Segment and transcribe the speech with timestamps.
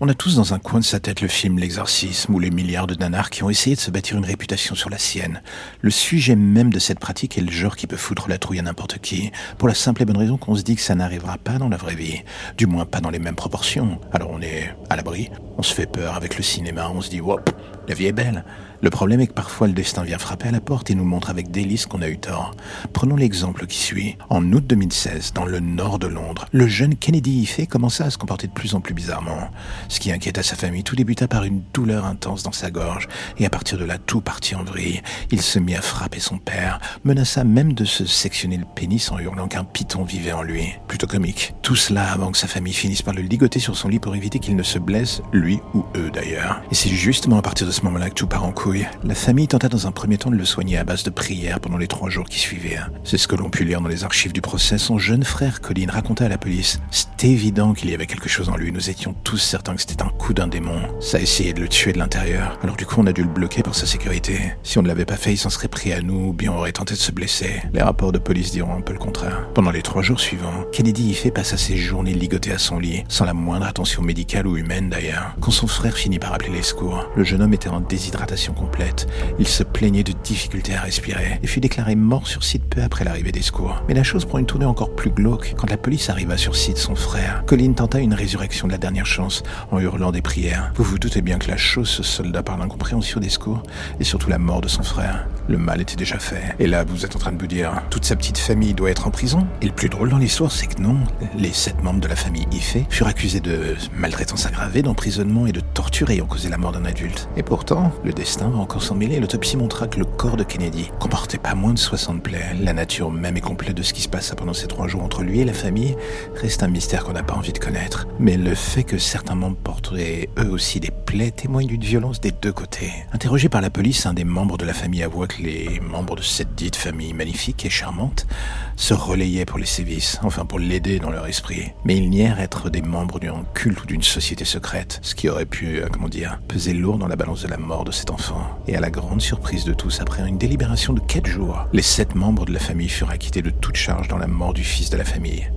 [0.00, 2.88] On a tous dans un coin de sa tête le film L'exorcisme ou les milliards
[2.88, 5.40] de nanars qui ont essayé de se bâtir une réputation sur la sienne.
[5.82, 8.62] Le sujet même de cette pratique est le genre qui peut foutre la trouille à
[8.62, 11.58] n'importe qui, pour la simple et bonne raison qu'on se dit que ça n'arrivera pas
[11.58, 12.22] dans la vraie vie,
[12.58, 14.00] du moins pas dans les mêmes proportions.
[14.12, 17.20] Alors on est à l'abri, on se fait peur avec le cinéma, on se dit
[17.20, 17.48] hop,
[17.88, 18.44] la vie est belle.
[18.84, 21.30] Le problème est que parfois le destin vient frapper à la porte et nous montre
[21.30, 22.54] avec délice qu'on a eu tort.
[22.92, 24.18] Prenons l'exemple qui suit.
[24.28, 28.18] En août 2016, dans le nord de Londres, le jeune Kennedy Ife commença à se
[28.18, 29.48] comporter de plus en plus bizarrement.
[29.88, 33.46] Ce qui inquiéta sa famille, tout débuta par une douleur intense dans sa gorge, et
[33.46, 35.00] à partir de là, tout partit en vrille.
[35.30, 39.18] Il se mit à frapper son père, menaça même de se sectionner le pénis en
[39.18, 40.74] hurlant qu'un python vivait en lui.
[40.88, 41.54] Plutôt comique.
[41.62, 44.40] Tout cela avant que sa famille finisse par le ligoter sur son lit pour éviter
[44.40, 46.60] qu'il ne se blesse, lui ou eux d'ailleurs.
[46.70, 49.48] Et c'est justement à partir de ce moment-là que tout part en couille la famille
[49.48, 52.08] tenta dans un premier temps de le soigner à base de prières pendant les trois
[52.08, 52.78] jours qui suivaient.
[53.02, 54.78] C'est ce que l'on put lire dans les archives du procès.
[54.78, 58.48] Son jeune frère Colin raconta à la police C'était évident qu'il y avait quelque chose
[58.48, 58.72] en lui.
[58.72, 60.80] Nous étions tous certains que c'était un coup d'un démon.
[61.00, 62.58] Ça a essayé de le tuer de l'intérieur.
[62.62, 64.54] Alors du coup, on a dû le bloquer pour sa sécurité.
[64.62, 66.58] Si on ne l'avait pas fait, il s'en serait pris à nous, ou bien on
[66.58, 67.62] aurait tenté de se blesser.
[67.72, 69.48] Les rapports de police diront un peu le contraire.
[69.54, 73.04] Pendant les trois jours suivants, Kennedy y fait passa ses journées ligotées à son lit,
[73.08, 75.34] sans la moindre attention médicale ou humaine d'ailleurs.
[75.40, 79.06] Quand son frère finit par appeler les secours, le jeune homme en déshydratation complète.
[79.38, 83.04] Il se plaignait de difficultés à respirer et fut déclaré mort sur site peu après
[83.04, 83.82] l'arrivée des secours.
[83.88, 86.78] Mais la chose prend une tournée encore plus glauque quand la police arriva sur site
[86.78, 87.42] son frère.
[87.46, 90.72] Colin tenta une résurrection de la dernière chance en hurlant des prières.
[90.76, 93.62] Vous vous doutez bien que la chose se solda par l'incompréhension des secours
[94.00, 95.26] et surtout la mort de son frère.
[95.48, 96.54] Le mal était déjà fait.
[96.58, 99.06] Et là, vous êtes en train de vous dire, toute sa petite famille doit être
[99.06, 99.46] en prison?
[99.60, 100.98] Et le plus drôle dans l'histoire, c'est que non.
[101.36, 105.60] Les sept membres de la famille Ife furent accusés de maltraitance aggravée, d'emprisonnement et de
[105.60, 107.28] torture ayant causé la mort d'un adulte.
[107.36, 109.20] Et pourtant, le destin va encore s'en mêler.
[109.20, 112.56] L'autopsie montra que le corps de Kennedy comportait pas moins de 60 plaies.
[112.60, 115.22] La nature même et complète de ce qui se passa pendant ces trois jours entre
[115.22, 115.94] lui et la famille
[116.34, 118.08] reste un mystère qu'on n'a pas envie de connaître.
[118.18, 122.32] Mais le fait que certains membres porteraient eux aussi des plaies témoigne d'une violence des
[122.32, 122.90] deux côtés.
[123.12, 126.22] Interrogé par la police, un des membres de la famille avoua que les membres de
[126.22, 128.26] cette dite famille magnifique et charmante
[128.74, 131.70] se relayaient pour les sévices, enfin pour l'aider dans leur esprit.
[131.84, 135.46] Mais ils nièrent être des membres d'un culte ou d'une société secrète, ce qui aurait
[135.46, 138.58] pu, euh, comment dire, peser lourd dans la balance de la mort de cet enfant.
[138.66, 142.14] Et à la grande surprise de tous, après une délibération de quatre jours, les sept
[142.14, 144.96] membres de la famille furent acquittés de toute charge dans la mort du fils de
[144.96, 145.50] la famille.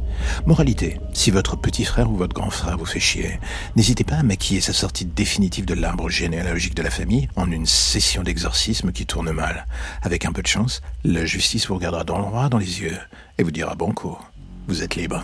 [0.45, 3.39] Moralité, si votre petit frère ou votre grand frère vous fait chier,
[3.75, 7.65] n'hésitez pas à maquiller sa sortie définitive de l'arbre généalogique de la famille en une
[7.65, 9.65] session d'exorcisme qui tourne mal.
[10.01, 12.97] Avec un peu de chance, la justice vous regardera dans le dans les yeux
[13.37, 14.17] et vous dira banco,
[14.67, 15.23] vous êtes libre.